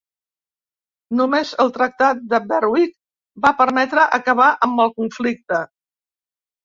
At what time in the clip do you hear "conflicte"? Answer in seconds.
5.01-5.61